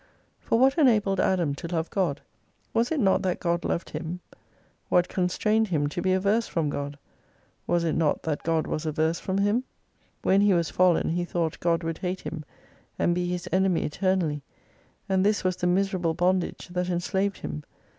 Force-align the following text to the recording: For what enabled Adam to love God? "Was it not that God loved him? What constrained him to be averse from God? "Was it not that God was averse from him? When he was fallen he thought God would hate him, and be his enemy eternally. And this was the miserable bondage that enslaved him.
For 0.39 0.57
what 0.57 0.79
enabled 0.79 1.19
Adam 1.19 1.53
to 1.53 1.67
love 1.67 1.91
God? 1.91 2.21
"Was 2.73 2.91
it 2.91 2.99
not 2.99 3.21
that 3.21 3.39
God 3.39 3.63
loved 3.63 3.91
him? 3.91 4.19
What 4.89 5.07
constrained 5.07 5.67
him 5.67 5.85
to 5.89 6.01
be 6.01 6.11
averse 6.11 6.47
from 6.47 6.71
God? 6.71 6.97
"Was 7.67 7.83
it 7.83 7.93
not 7.93 8.23
that 8.23 8.41
God 8.41 8.65
was 8.65 8.87
averse 8.87 9.19
from 9.19 9.37
him? 9.37 9.63
When 10.23 10.41
he 10.41 10.55
was 10.55 10.71
fallen 10.71 11.09
he 11.09 11.23
thought 11.23 11.59
God 11.59 11.83
would 11.83 11.99
hate 11.99 12.21
him, 12.21 12.43
and 12.97 13.13
be 13.13 13.27
his 13.27 13.47
enemy 13.51 13.83
eternally. 13.83 14.41
And 15.07 15.23
this 15.23 15.43
was 15.43 15.57
the 15.57 15.67
miserable 15.67 16.15
bondage 16.15 16.69
that 16.71 16.89
enslaved 16.89 17.37
him. 17.37 17.63